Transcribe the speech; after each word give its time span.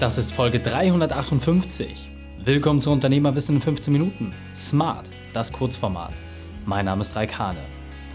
Das 0.00 0.16
ist 0.16 0.32
Folge 0.32 0.60
358. 0.60 2.08
Willkommen 2.44 2.78
zu 2.78 2.92
Unternehmerwissen 2.92 3.56
in 3.56 3.60
15 3.60 3.92
Minuten. 3.92 4.32
Smart, 4.54 5.10
das 5.32 5.52
Kurzformat. 5.52 6.14
Mein 6.66 6.84
Name 6.84 7.00
ist 7.00 7.16
Raik 7.16 7.36
Hane, 7.36 7.64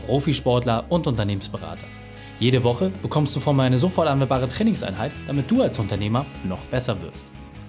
Profisportler 0.06 0.86
und 0.88 1.08
Unternehmensberater. 1.08 1.86
Jede 2.40 2.64
Woche 2.64 2.90
bekommst 3.02 3.36
du 3.36 3.42
von 3.42 3.58
mir 3.58 3.64
eine 3.64 3.80
sofort 3.80 4.08
anwendbare 4.08 4.48
Trainingseinheit, 4.48 5.12
damit 5.28 5.52
du 5.52 5.62
als 5.62 5.78
Unternehmer 5.78 6.26
noch 6.46 6.64
besser 6.68 7.02
wirst. 7.02 7.26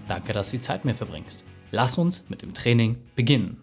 Danke, 0.06 0.32
dass 0.32 0.52
du 0.52 0.58
die 0.58 0.62
Zeit 0.62 0.84
mir 0.84 0.94
verbringst. 0.94 1.42
Lass 1.72 1.98
uns 1.98 2.24
mit 2.28 2.42
dem 2.42 2.54
Training 2.54 2.98
beginnen. 3.16 3.62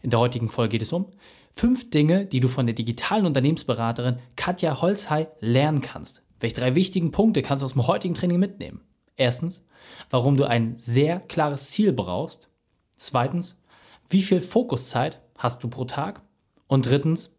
In 0.00 0.10
der 0.10 0.20
heutigen 0.20 0.48
Folge 0.48 0.78
geht 0.78 0.82
es 0.82 0.92
um 0.92 1.06
fünf 1.50 1.90
Dinge, 1.90 2.24
die 2.26 2.38
du 2.38 2.46
von 2.46 2.66
der 2.66 2.76
digitalen 2.76 3.26
Unternehmensberaterin 3.26 4.20
Katja 4.36 4.80
Holzhey 4.80 5.26
lernen 5.40 5.80
kannst. 5.80 6.22
Welche 6.38 6.54
drei 6.54 6.76
wichtigen 6.76 7.10
Punkte 7.10 7.42
kannst 7.42 7.62
du 7.62 7.64
aus 7.64 7.72
dem 7.72 7.88
heutigen 7.88 8.14
Training 8.14 8.38
mitnehmen? 8.38 8.80
Erstens, 9.16 9.64
warum 10.10 10.36
du 10.36 10.44
ein 10.44 10.76
sehr 10.76 11.20
klares 11.20 11.70
Ziel 11.70 11.92
brauchst. 11.92 12.48
Zweitens, 12.96 13.62
wie 14.08 14.22
viel 14.22 14.40
Fokuszeit 14.40 15.20
hast 15.36 15.62
du 15.62 15.68
pro 15.68 15.84
Tag? 15.84 16.22
Und 16.66 16.86
drittens, 16.86 17.38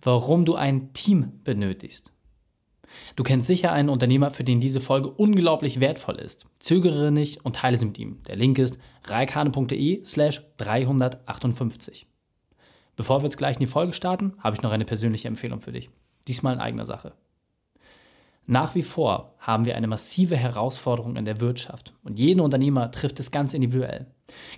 warum 0.00 0.44
du 0.44 0.54
ein 0.54 0.92
Team 0.92 1.40
benötigst. 1.44 2.12
Du 3.16 3.22
kennst 3.22 3.46
sicher 3.46 3.72
einen 3.72 3.88
Unternehmer, 3.88 4.30
für 4.30 4.44
den 4.44 4.60
diese 4.60 4.80
Folge 4.80 5.10
unglaublich 5.10 5.80
wertvoll 5.80 6.16
ist. 6.16 6.46
Zögere 6.58 7.10
nicht 7.10 7.44
und 7.44 7.56
teile 7.56 7.78
sie 7.78 7.86
mit 7.86 7.98
ihm. 7.98 8.22
Der 8.24 8.36
Link 8.36 8.58
ist 8.58 8.78
reikane.de 9.04 10.04
slash 10.04 10.42
358. 10.58 12.06
Bevor 12.96 13.20
wir 13.20 13.24
jetzt 13.24 13.38
gleich 13.38 13.56
in 13.56 13.60
die 13.60 13.66
Folge 13.66 13.94
starten, 13.94 14.34
habe 14.38 14.56
ich 14.56 14.62
noch 14.62 14.72
eine 14.72 14.84
persönliche 14.84 15.28
Empfehlung 15.28 15.60
für 15.60 15.72
dich. 15.72 15.90
Diesmal 16.28 16.54
in 16.54 16.60
eigener 16.60 16.84
Sache. 16.84 17.14
Nach 18.46 18.74
wie 18.74 18.82
vor 18.82 19.34
haben 19.38 19.66
wir 19.66 19.76
eine 19.76 19.86
massive 19.86 20.36
Herausforderung 20.36 21.14
in 21.16 21.24
der 21.24 21.40
Wirtschaft 21.40 21.94
und 22.02 22.18
jeden 22.18 22.40
Unternehmer 22.40 22.90
trifft 22.90 23.20
es 23.20 23.30
ganz 23.30 23.54
individuell. 23.54 24.06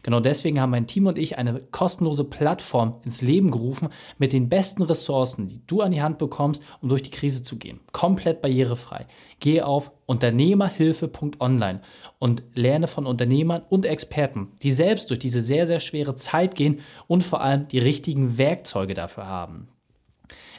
Genau 0.03 0.21
deswegen 0.21 0.59
haben 0.59 0.71
mein 0.71 0.87
Team 0.87 1.07
und 1.07 1.19
ich 1.19 1.37
eine 1.37 1.61
kostenlose 1.71 2.25
Plattform 2.25 3.01
ins 3.05 3.21
Leben 3.21 3.51
gerufen 3.51 3.91
mit 4.17 4.33
den 4.33 4.49
besten 4.49 4.83
Ressourcen, 4.83 5.49
die 5.49 5.61
du 5.67 5.83
an 5.83 5.93
die 5.93 6.01
Hand 6.01 6.17
bekommst, 6.17 6.63
um 6.81 6.89
durch 6.89 7.03
die 7.03 7.11
Krise 7.11 7.43
zu 7.43 7.59
gehen. 7.59 7.81
Komplett 7.93 8.41
barrierefrei. 8.41 9.07
Gehe 9.39 9.67
auf 9.67 9.91
unternehmerhilfe.online 10.07 11.83
und 12.19 12.43
lerne 12.55 12.87
von 12.87 13.05
Unternehmern 13.05 13.63
und 13.69 13.85
Experten, 13.85 14.53
die 14.63 14.71
selbst 14.71 15.11
durch 15.11 15.19
diese 15.19 15.43
sehr, 15.43 15.67
sehr 15.67 15.81
schwere 15.81 16.15
Zeit 16.15 16.55
gehen 16.55 16.81
und 17.07 17.23
vor 17.23 17.43
allem 17.43 17.69
die 17.69 17.79
richtigen 17.79 18.39
Werkzeuge 18.39 18.95
dafür 18.95 19.27
haben. 19.27 19.69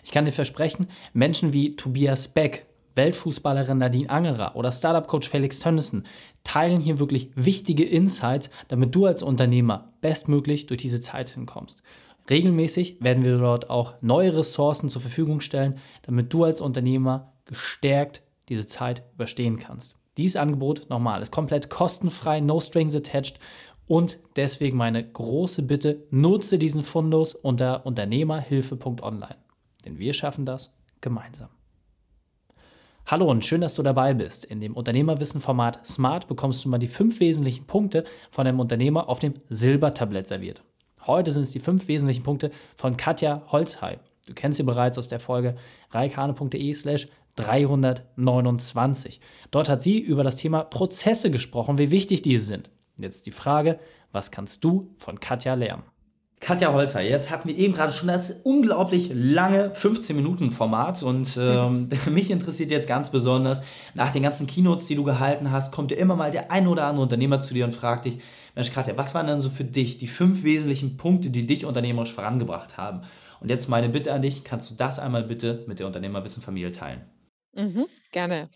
Ich 0.04 0.12
kann 0.12 0.26
dir 0.26 0.32
versprechen, 0.32 0.88
Menschen 1.14 1.54
wie 1.54 1.76
Tobias 1.76 2.28
Beck, 2.28 2.68
Weltfußballerin 2.96 3.78
Nadine 3.78 4.10
Angerer 4.10 4.56
oder 4.56 4.72
Startup-Coach 4.72 5.30
Felix 5.30 5.60
Tönnissen 5.60 6.06
teilen 6.44 6.80
hier 6.80 7.00
wirklich 7.00 7.32
wichtige 7.36 7.84
Insights, 7.84 8.50
damit 8.68 8.96
du 8.96 9.06
als 9.06 9.24
Unternehmer 9.24 9.94
bestmöglich 10.02 10.66
durch 10.68 10.82
diese 10.82 11.02
Zeit 11.02 11.30
hinkommst. 11.30 11.84
Regelmäßig 12.30 12.98
werden 13.02 13.24
wir 13.24 13.38
dort 13.38 13.70
auch 13.70 13.94
neue 14.02 14.36
Ressourcen 14.36 14.90
zur 14.90 15.02
Verfügung 15.02 15.42
stellen, 15.42 15.78
damit 16.02 16.34
du 16.34 16.44
als 16.44 16.62
Unternehmer 16.62 17.34
gestärkt 17.46 18.24
diese 18.50 18.66
Zeit 18.66 19.04
überstehen 19.14 19.60
kannst. 19.60 19.98
Dieses 20.18 20.38
Angebot, 20.38 20.90
nochmal, 20.90 21.22
ist 21.22 21.32
komplett 21.32 21.70
kostenfrei, 21.70 22.40
no 22.40 22.60
strings 22.60 22.96
attached 22.96 23.40
und 23.88 24.20
deswegen 24.36 24.78
meine 24.78 25.08
große 25.08 25.62
Bitte, 25.62 26.04
nutze 26.10 26.58
diesen 26.58 26.84
Fundus 26.84 27.36
unter 27.36 27.86
unternehmerhilfe.online. 27.86 29.38
Denn 29.84 30.00
wir 30.00 30.14
schaffen 30.14 30.46
das 30.46 30.74
gemeinsam. 31.02 31.50
Hallo 33.08 33.30
und 33.30 33.46
schön, 33.46 33.62
dass 33.62 33.76
du 33.76 33.84
dabei 33.84 34.16
bist. 34.16 34.46
In 34.46 34.60
dem 34.60 34.76
Unternehmerwissen-Format 34.76 35.86
Smart 35.86 36.28
bekommst 36.28 36.66
du 36.66 36.70
mal 36.70 36.80
die 36.80 36.88
fünf 36.88 37.20
wesentlichen 37.20 37.68
Punkte 37.68 38.04
von 38.32 38.48
einem 38.48 38.60
Unternehmer 38.60 39.10
auf 39.10 39.20
dem 39.20 39.36
Silbertablett 39.48 40.26
serviert. 40.26 40.64
Heute 41.06 41.32
sind 41.32 41.44
es 41.44 41.52
die 41.52 41.60
fünf 41.60 41.88
wesentlichen 41.88 42.24
Punkte 42.24 42.50
von 42.76 42.98
Katja 42.98 43.44
Holzhey. 43.52 44.00
Du 44.26 44.34
kennst 44.34 44.58
sie 44.58 44.64
bereits 44.64 44.98
aus 44.98 45.08
der 45.08 45.20
Folge 45.20 45.56
reikane.de 45.92 46.74
slash 46.74 47.08
329. 47.36 49.22
Dort 49.52 49.70
hat 49.70 49.84
sie 49.84 50.00
über 50.00 50.24
das 50.24 50.38
Thema 50.38 50.64
Prozesse 50.64 51.30
gesprochen, 51.30 51.78
wie 51.78 51.92
wichtig 51.92 52.24
diese 52.24 52.46
sind. 52.48 52.72
Jetzt 52.98 53.28
die 53.28 53.32
Frage, 53.32 53.80
was 54.14 54.32
kannst 54.32 54.64
du 54.64 54.96
von 54.98 55.20
Katja 55.20 55.54
lernen? 55.54 55.84
Katja 56.42 56.74
Holzer, 56.74 57.02
jetzt 57.02 57.32
hatten 57.32 57.48
wir 57.48 57.58
eben 57.58 57.74
gerade 57.74 57.92
schon 57.92 58.08
das 58.08 58.42
unglaublich 58.44 59.10
lange 59.14 59.70
15-Minuten-Format 59.70 61.02
und 61.02 61.38
ähm, 61.42 61.90
mich 62.12 62.30
interessiert 62.30 62.70
jetzt 62.72 62.88
ganz 62.88 63.10
besonders, 63.10 63.64
nach 63.96 64.12
den 64.12 64.22
ganzen 64.22 64.46
Keynotes, 64.46 64.86
die 64.86 64.96
du 64.96 65.04
gehalten 65.04 65.52
hast, 65.52 65.72
kommt 65.72 65.92
ja 65.92 65.98
immer 65.98 66.16
mal 66.16 66.32
der 66.32 66.52
ein 66.52 66.68
oder 66.68 66.86
andere 66.86 67.04
Unternehmer 67.04 67.40
zu 67.40 67.54
dir 67.54 67.66
und 67.66 67.74
fragt 67.74 68.06
dich, 68.06 68.20
Mensch 68.54 68.72
Katja, 68.72 68.96
was 68.98 69.16
waren 69.16 69.28
denn 69.28 69.40
so 69.40 69.50
für 69.50 69.64
dich 69.64 69.98
die 69.98 70.08
fünf 70.08 70.44
wesentlichen 70.44 70.98
Punkte, 70.98 71.30
die 71.30 71.48
dich 71.48 71.66
unternehmerisch 71.66 72.14
vorangebracht 72.14 72.78
haben? 72.78 73.02
Und 73.40 73.50
jetzt 73.50 73.68
meine 73.68 73.90
Bitte 73.90 74.14
an 74.14 74.22
dich, 74.22 74.44
kannst 74.44 74.70
du 74.70 74.76
das 74.76 75.00
einmal 75.00 75.24
bitte 75.24 75.64
mit 75.68 75.80
der 75.80 75.88
Unternehmerwissen-Familie 75.88 76.72
teilen? 76.72 77.02
Mhm, 77.58 77.86
gerne. 78.12 78.50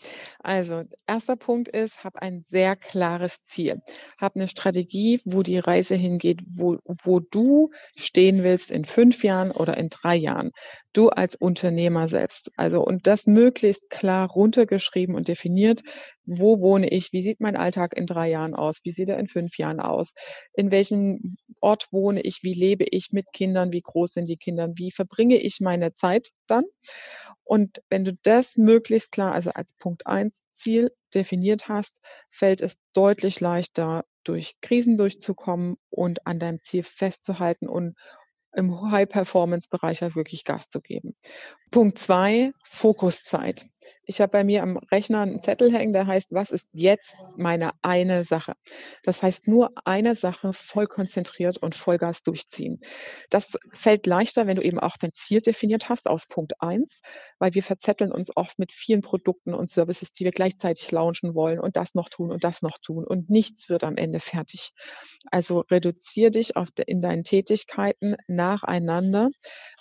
Also, 0.43 0.83
erster 1.07 1.37
Punkt 1.37 1.69
ist, 1.69 2.03
hab 2.03 2.17
ein 2.17 2.43
sehr 2.49 2.75
klares 2.75 3.37
Ziel. 3.45 3.81
Hab 4.19 4.35
eine 4.35 4.49
Strategie, 4.49 5.21
wo 5.23 5.41
die 5.41 5.57
Reise 5.57 5.95
hingeht, 5.95 6.41
wo, 6.53 6.77
wo 7.05 7.21
du 7.21 7.69
stehen 7.95 8.43
willst 8.43 8.71
in 8.71 8.83
fünf 8.83 9.23
Jahren 9.23 9.51
oder 9.51 9.77
in 9.77 9.87
drei 9.87 10.17
Jahren. 10.17 10.51
Du 10.91 11.07
als 11.09 11.35
Unternehmer 11.37 12.09
selbst. 12.09 12.51
Also, 12.57 12.81
und 12.83 13.07
das 13.07 13.25
möglichst 13.25 13.89
klar 13.89 14.29
runtergeschrieben 14.29 15.16
und 15.16 15.29
definiert. 15.29 15.79
Wo 16.25 16.59
wohne 16.59 16.89
ich? 16.89 17.13
Wie 17.13 17.21
sieht 17.21 17.39
mein 17.39 17.55
Alltag 17.55 17.95
in 17.95 18.05
drei 18.05 18.29
Jahren 18.29 18.53
aus? 18.53 18.79
Wie 18.83 18.91
sieht 18.91 19.07
er 19.07 19.17
in 19.17 19.27
fünf 19.27 19.57
Jahren 19.57 19.79
aus? 19.79 20.11
In 20.53 20.71
welchem 20.71 21.37
Ort 21.61 21.87
wohne 21.91 22.19
ich? 22.21 22.39
Wie 22.43 22.53
lebe 22.53 22.83
ich 22.91 23.09
mit 23.13 23.31
Kindern? 23.31 23.71
Wie 23.71 23.81
groß 23.81 24.11
sind 24.11 24.27
die 24.27 24.37
Kinder? 24.37 24.67
Wie 24.75 24.91
verbringe 24.91 25.37
ich 25.37 25.59
meine 25.61 25.93
Zeit 25.93 26.29
dann? 26.47 26.66
Und 27.49 27.81
wenn 27.89 28.05
du 28.05 28.13
das 28.21 28.57
möglichst 28.57 29.11
klar, 29.11 29.33
also 29.33 29.49
als 29.49 29.73
Punkt 29.73 30.05
eins 30.05 30.43
Ziel 30.51 30.91
definiert 31.15 31.67
hast, 31.67 31.99
fällt 32.29 32.61
es 32.61 32.77
deutlich 32.93 33.39
leichter, 33.39 34.05
durch 34.23 34.57
Krisen 34.61 34.97
durchzukommen 34.97 35.77
und 35.89 36.27
an 36.27 36.37
deinem 36.37 36.61
Ziel 36.61 36.83
festzuhalten 36.83 37.67
und 37.67 37.97
im 38.53 38.91
High-Performance-Bereich 38.91 40.03
halt 40.03 40.15
wirklich 40.15 40.43
Gas 40.43 40.69
zu 40.69 40.79
geben. 40.79 41.15
Punkt 41.71 41.97
zwei, 41.97 42.51
Fokuszeit. 42.63 43.66
Ich 44.03 44.22
habe 44.22 44.31
bei 44.31 44.44
mir 44.44 44.63
am 44.63 44.77
Rechner 44.77 45.22
einen 45.22 45.41
Zettel 45.41 45.72
hängen, 45.72 45.94
der 45.94 46.07
heißt, 46.07 46.31
was 46.31 46.51
ist 46.51 46.67
jetzt 46.72 47.16
meine 47.35 47.72
eine 47.81 48.23
Sache? 48.23 48.53
Das 49.03 49.22
heißt, 49.22 49.47
nur 49.47 49.72
eine 49.85 50.16
Sache 50.16 50.53
voll 50.53 50.88
konzentriert 50.88 51.57
und 51.57 51.75
Vollgas 51.75 52.23
durchziehen. 52.23 52.79
Das 53.29 53.57
fällt 53.72 54.07
leichter, 54.07 54.47
wenn 54.47 54.55
du 54.55 54.61
eben 54.61 54.79
auch 54.79 54.97
dein 54.97 55.13
Ziel 55.13 55.41
definiert 55.41 55.89
hast 55.89 56.07
aus 56.07 56.28
Punkt 56.28 56.53
eins, 56.59 57.01
weil 57.38 57.53
wir 57.53 57.63
verzetteln 57.63 58.11
uns 58.11 58.35
oft 58.35 58.59
mit 58.59 58.72
vielen 58.72 59.01
Produkten 59.01 59.53
und 59.53 59.69
Services, 59.69 60.11
die 60.11 60.23
wir 60.23 60.31
gleichzeitig 60.31 60.91
launchen 60.91 61.35
wollen 61.35 61.59
und 61.59 61.78
das 61.78 61.95
noch 61.95 62.09
tun 62.09 62.31
und 62.31 62.44
das 62.44 62.61
noch 62.61 62.78
tun 62.79 63.05
und 63.05 63.29
nichts 63.29 63.69
wird 63.69 63.83
am 63.83 63.95
Ende 63.95 64.19
fertig. 64.19 64.72
Also 65.31 65.59
reduziere 65.69 66.31
dich 66.31 66.53
de, 66.78 66.85
in 66.88 67.01
deinen 67.01 67.23
Tätigkeiten 67.23 68.16
nacheinander 68.28 69.29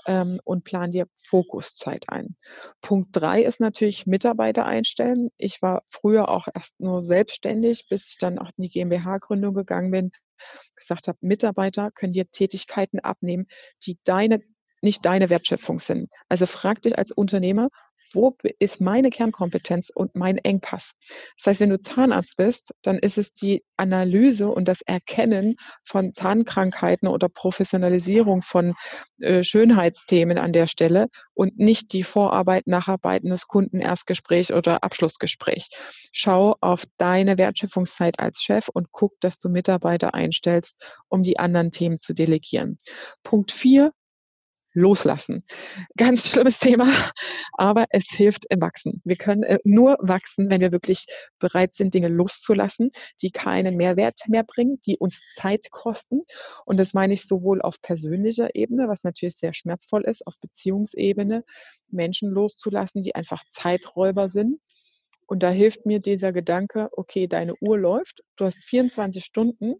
ähm, 0.06 0.41
und 0.44 0.64
plan 0.64 0.91
dir 0.91 1.06
Fokuszeit 1.14 2.04
ein. 2.08 2.36
Punkt 2.82 3.10
drei 3.12 3.42
ist 3.42 3.60
natürlich 3.60 3.97
Mitarbeiter 4.06 4.66
einstellen. 4.66 5.31
Ich 5.36 5.62
war 5.62 5.82
früher 5.86 6.28
auch 6.28 6.48
erst 6.54 6.78
nur 6.81 7.04
selbstständig, 7.04 7.86
bis 7.88 8.09
ich 8.09 8.19
dann 8.19 8.38
auch 8.38 8.50
in 8.56 8.64
die 8.64 8.70
GmbH-Gründung 8.70 9.54
gegangen 9.54 9.91
bin, 9.91 10.12
gesagt 10.76 11.09
habe, 11.09 11.19
Mitarbeiter 11.20 11.91
können 11.91 12.12
dir 12.12 12.31
Tätigkeiten 12.31 13.00
abnehmen, 13.00 13.47
die 13.84 13.98
deine 14.04 14.41
nicht 14.81 15.04
deine 15.04 15.28
Wertschöpfung 15.28 15.81
sind. 15.81 16.09
Also 16.28 16.47
frag 16.47 16.82
dich 16.82 16.97
als 16.97 17.10
Unternehmer, 17.10 17.69
wo 18.12 18.36
ist 18.58 18.80
meine 18.80 19.10
Kernkompetenz 19.10 19.91
und 19.94 20.14
mein 20.14 20.38
Engpass? 20.38 20.92
Das 21.36 21.46
heißt, 21.46 21.60
wenn 21.60 21.70
du 21.70 21.80
Zahnarzt 21.80 22.36
bist, 22.36 22.72
dann 22.83 22.98
ist 22.98 23.18
es 23.18 23.33
die 23.33 23.65
Analyse 23.77 24.48
und 24.48 24.68
das 24.68 24.83
Erkennen 24.83 25.56
von 25.84 26.12
Zahnkrankheiten 26.12 27.09
oder 27.09 27.28
Professionalisierung 27.28 28.42
von 28.42 28.74
äh, 29.21 29.42
Schönheitsthemen 29.42 30.38
an 30.38 30.53
der 30.53 30.66
Stelle 30.66 31.06
und 31.34 31.59
nicht 31.59 31.92
die 31.92 32.03
Vorarbeit, 32.03 32.66
Nacharbeiten 32.66 33.30
des 33.30 33.47
Kunden, 33.47 33.80
Erstgespräch 33.80 34.53
oder 34.53 34.83
Abschlussgespräch. 34.83 35.68
Schau 36.12 36.56
auf 36.60 36.84
deine 36.97 37.38
Wertschöpfungszeit 37.38 38.18
als 38.18 38.42
Chef 38.42 38.68
und 38.68 38.88
guck, 38.91 39.21
dass 39.21 39.38
du 39.38 39.48
Mitarbeiter 39.48 40.15
einstellst, 40.15 40.98
um 41.09 41.22
die 41.22 41.38
anderen 41.38 41.71
Themen 41.71 41.98
zu 41.98 42.15
delegieren. 42.15 42.78
Punkt 43.22 43.53
vier, 43.53 43.92
loslassen. 44.74 45.44
Ganz 45.97 46.28
schlimmes 46.28 46.59
Thema, 46.59 46.88
aber 47.53 47.86
es 47.91 48.06
hilft 48.10 48.47
im 48.50 48.60
Wachsen. 48.60 49.00
Wir 49.04 49.16
können 49.16 49.42
äh, 49.42 49.59
nur 49.65 49.97
wachsen, 50.00 50.50
wenn 50.50 50.60
wir 50.60 50.72
wirklich 50.72 51.06
bereit 51.38 51.74
sind, 51.74 51.94
Dinge 51.94 52.09
loszulassen, 52.09 52.91
die 53.22 53.30
keinen 53.30 53.76
Mehrwert 53.76 54.20
mehr 54.28 54.44
bringen, 54.44 54.80
die 54.86 54.97
uns 54.98 55.34
Zeit 55.34 55.70
kosten. 55.70 56.22
Und 56.65 56.78
das 56.78 56.94
meine 56.94 57.15
ich 57.15 57.26
sowohl 57.26 57.62
auf 57.62 57.80
persönlicher 57.82 58.54
Ebene, 58.54 58.88
was 58.88 59.04
natürlich 59.04 59.36
sehr 59.36 59.54
schmerzvoll 59.54 60.04
ist, 60.04 60.26
auf 60.26 60.38
Beziehungsebene, 60.41 61.44
Menschen 61.91 62.30
loszulassen, 62.30 63.03
die 63.03 63.14
einfach 63.14 63.42
Zeiträuber 63.50 64.28
sind 64.28 64.60
Und 65.26 65.42
da 65.42 65.50
hilft 65.50 65.86
mir 65.86 66.00
dieser 66.00 66.32
Gedanke, 66.32 66.88
okay, 66.92 67.26
deine 67.26 67.54
Uhr 67.60 67.78
läuft, 67.78 68.22
du 68.36 68.47
hast 68.47 68.59
24 68.64 69.24
Stunden 69.24 69.74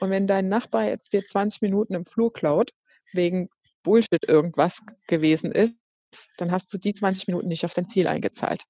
und 0.00 0.10
wenn 0.10 0.26
dein 0.26 0.48
Nachbar 0.48 0.88
jetzt 0.88 1.12
dir 1.12 1.22
20 1.24 1.62
Minuten 1.62 1.94
im 1.94 2.04
Flur 2.04 2.32
klaut, 2.32 2.70
wegen 3.12 3.48
Bullshit 3.86 4.28
irgendwas 4.28 4.82
gewesen 5.06 5.52
ist, 5.52 5.74
dann 6.38 6.50
hast 6.50 6.72
du 6.72 6.78
die 6.78 6.92
20 6.92 7.28
Minuten 7.28 7.46
nicht 7.46 7.64
auf 7.64 7.72
dein 7.72 7.86
Ziel 7.86 8.08
eingezahlt. 8.08 8.62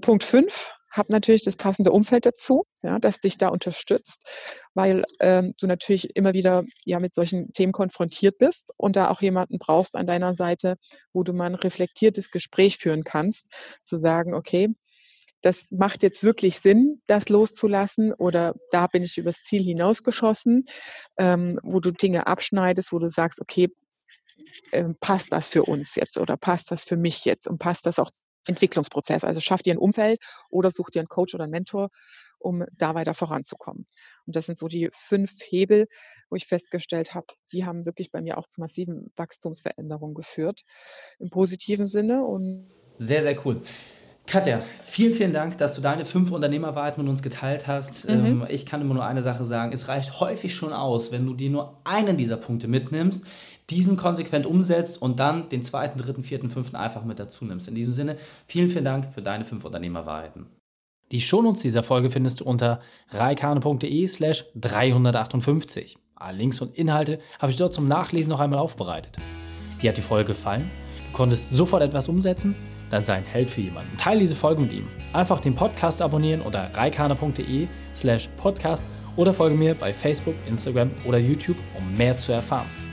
Punkt 0.00 0.24
5, 0.24 0.72
hab 0.90 1.10
natürlich 1.10 1.42
das 1.42 1.56
passende 1.56 1.92
Umfeld 1.92 2.24
dazu, 2.24 2.64
ja, 2.82 2.98
das 2.98 3.18
dich 3.18 3.36
da 3.36 3.48
unterstützt, 3.48 4.26
weil 4.72 5.04
ähm, 5.20 5.52
du 5.58 5.66
natürlich 5.66 6.16
immer 6.16 6.32
wieder 6.32 6.64
ja 6.86 6.98
mit 6.98 7.14
solchen 7.14 7.52
Themen 7.52 7.72
konfrontiert 7.72 8.38
bist 8.38 8.72
und 8.78 8.96
da 8.96 9.10
auch 9.10 9.20
jemanden 9.20 9.58
brauchst 9.58 9.96
an 9.96 10.06
deiner 10.06 10.34
Seite, 10.34 10.76
wo 11.12 11.22
du 11.22 11.34
mal 11.34 11.46
ein 11.46 11.54
reflektiertes 11.54 12.30
Gespräch 12.30 12.78
führen 12.78 13.04
kannst, 13.04 13.52
zu 13.82 13.98
sagen, 13.98 14.32
okay, 14.32 14.74
das 15.42 15.70
macht 15.70 16.02
jetzt 16.02 16.24
wirklich 16.24 16.58
Sinn, 16.60 17.02
das 17.06 17.28
loszulassen 17.28 18.14
oder 18.14 18.54
da 18.70 18.86
bin 18.86 19.02
ich 19.02 19.18
übers 19.18 19.42
Ziel 19.42 19.62
hinausgeschossen, 19.62 20.64
ähm, 21.18 21.60
wo 21.62 21.80
du 21.80 21.90
Dinge 21.90 22.26
abschneidest, 22.26 22.92
wo 22.92 22.98
du 22.98 23.08
sagst, 23.08 23.40
okay, 23.40 23.68
ähm, 24.72 24.96
passt 25.00 25.32
das 25.32 25.50
für 25.50 25.64
uns 25.64 25.94
jetzt 25.94 26.18
oder 26.18 26.36
passt 26.36 26.70
das 26.70 26.84
für 26.84 26.96
mich 26.96 27.24
jetzt 27.24 27.46
und 27.46 27.58
passt 27.58 27.86
das 27.86 27.98
auch 27.98 28.10
Entwicklungsprozess. 28.46 29.24
Also 29.24 29.40
schaff 29.40 29.62
dir 29.62 29.74
ein 29.74 29.78
Umfeld 29.78 30.20
oder 30.50 30.70
such 30.70 30.90
dir 30.90 31.00
einen 31.00 31.08
Coach 31.08 31.34
oder 31.34 31.44
einen 31.44 31.52
Mentor, 31.52 31.90
um 32.38 32.64
da 32.76 32.94
weiter 32.94 33.14
voranzukommen. 33.14 33.86
Und 34.26 34.36
das 34.36 34.46
sind 34.46 34.58
so 34.58 34.68
die 34.68 34.88
fünf 34.92 35.32
Hebel, 35.44 35.86
wo 36.28 36.36
ich 36.36 36.46
festgestellt 36.46 37.14
habe, 37.14 37.26
die 37.52 37.64
haben 37.64 37.84
wirklich 37.86 38.10
bei 38.10 38.20
mir 38.20 38.38
auch 38.38 38.46
zu 38.46 38.60
massiven 38.60 39.12
Wachstumsveränderungen 39.16 40.14
geführt 40.14 40.62
im 41.18 41.30
positiven 41.30 41.86
Sinne. 41.86 42.24
Und 42.24 42.70
sehr, 42.98 43.22
sehr 43.22 43.46
cool. 43.46 43.62
Katja, 44.26 44.62
vielen, 44.86 45.14
vielen 45.14 45.32
Dank, 45.32 45.58
dass 45.58 45.74
du 45.74 45.80
deine 45.80 46.04
fünf 46.04 46.30
Unternehmerwahrheiten 46.30 47.02
mit 47.02 47.10
uns 47.10 47.22
geteilt 47.22 47.66
hast. 47.66 48.08
Mhm. 48.08 48.26
Ähm, 48.26 48.46
ich 48.48 48.66
kann 48.66 48.80
immer 48.80 48.94
nur 48.94 49.04
eine 49.04 49.22
Sache 49.22 49.44
sagen. 49.44 49.72
Es 49.72 49.88
reicht 49.88 50.20
häufig 50.20 50.54
schon 50.54 50.72
aus, 50.72 51.10
wenn 51.10 51.26
du 51.26 51.34
dir 51.34 51.50
nur 51.50 51.80
einen 51.84 52.16
dieser 52.16 52.36
Punkte 52.36 52.68
mitnimmst, 52.68 53.26
diesen 53.70 53.96
konsequent 53.96 54.46
umsetzt 54.46 55.00
und 55.00 55.20
dann 55.20 55.48
den 55.48 55.62
zweiten, 55.62 55.98
dritten, 55.98 56.22
vierten, 56.22 56.50
fünften 56.50 56.76
einfach 56.76 57.04
mit 57.04 57.18
dazu 57.18 57.44
nimmst. 57.44 57.68
In 57.68 57.74
diesem 57.74 57.92
Sinne, 57.92 58.16
vielen, 58.46 58.68
vielen 58.68 58.84
Dank 58.84 59.12
für 59.12 59.22
deine 59.22 59.44
fünf 59.44 59.64
Unternehmerwahrheiten. 59.64 60.46
Die 61.12 61.20
Shownotes 61.20 61.62
dieser 61.62 61.82
Folge 61.82 62.10
findest 62.10 62.40
du 62.40 62.44
unter 62.44 62.80
reikane.de 63.10 64.06
slash 64.06 64.46
358. 64.54 65.98
Alle 66.14 66.38
Links 66.38 66.60
und 66.60 66.76
Inhalte 66.76 67.20
habe 67.38 67.52
ich 67.52 67.58
dort 67.58 67.74
zum 67.74 67.88
Nachlesen 67.88 68.30
noch 68.30 68.40
einmal 68.40 68.58
aufbereitet. 68.58 69.16
Dir 69.82 69.90
hat 69.90 69.96
die 69.96 70.02
Folge 70.02 70.28
gefallen? 70.28 70.70
Du 71.10 71.16
konntest 71.16 71.50
sofort 71.50 71.82
etwas 71.82 72.08
umsetzen? 72.08 72.54
Dann 72.90 73.04
sei 73.04 73.14
ein 73.14 73.24
Held 73.24 73.50
für 73.50 73.60
jemanden. 73.60 73.96
Teile 73.96 74.20
diese 74.20 74.36
Folge 74.36 74.62
mit 74.62 74.72
ihm. 74.72 74.86
Einfach 75.12 75.40
den 75.40 75.54
Podcast 75.54 76.00
abonnieren 76.00 76.40
unter 76.40 76.74
reikane.de 76.74 77.66
slash 77.92 78.28
podcast 78.36 78.82
oder 79.16 79.34
folge 79.34 79.54
mir 79.54 79.74
bei 79.74 79.92
Facebook, 79.92 80.34
Instagram 80.48 80.90
oder 81.06 81.18
YouTube, 81.18 81.56
um 81.76 81.94
mehr 81.94 82.16
zu 82.16 82.32
erfahren. 82.32 82.68